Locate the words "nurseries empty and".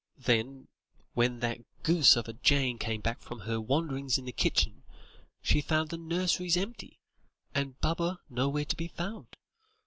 5.99-7.79